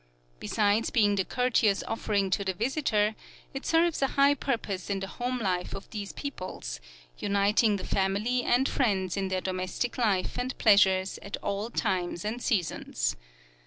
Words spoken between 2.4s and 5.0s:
the visitor, it serves a high purpose in